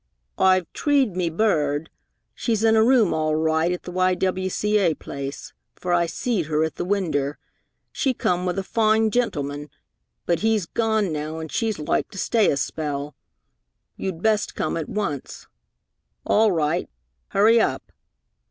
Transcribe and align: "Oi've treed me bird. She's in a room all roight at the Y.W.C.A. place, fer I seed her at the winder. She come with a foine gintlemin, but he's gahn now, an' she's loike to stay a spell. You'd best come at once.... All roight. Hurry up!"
"Oi've 0.39 0.65
treed 0.73 1.15
me 1.15 1.29
bird. 1.29 1.91
She's 2.33 2.63
in 2.63 2.75
a 2.75 2.83
room 2.83 3.13
all 3.13 3.35
roight 3.35 3.71
at 3.71 3.83
the 3.83 3.91
Y.W.C.A. 3.91 4.95
place, 4.95 5.53
fer 5.75 5.93
I 5.93 6.07
seed 6.07 6.47
her 6.47 6.63
at 6.63 6.73
the 6.77 6.85
winder. 6.85 7.37
She 7.91 8.15
come 8.15 8.43
with 8.47 8.57
a 8.57 8.63
foine 8.63 9.09
gintlemin, 9.11 9.69
but 10.25 10.39
he's 10.39 10.65
gahn 10.65 11.11
now, 11.13 11.39
an' 11.39 11.49
she's 11.49 11.77
loike 11.77 12.09
to 12.09 12.17
stay 12.17 12.49
a 12.49 12.57
spell. 12.57 13.13
You'd 13.95 14.23
best 14.23 14.55
come 14.55 14.75
at 14.75 14.89
once.... 14.89 15.45
All 16.25 16.51
roight. 16.51 16.87
Hurry 17.29 17.59
up!" 17.61 17.91